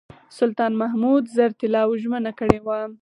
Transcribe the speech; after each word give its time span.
سلطان 0.37 0.71
محمود 0.81 1.23
زر 1.35 1.51
طلاوو 1.59 1.99
ژمنه 2.03 2.31
کړې 2.39 2.59
وه. 2.65 2.79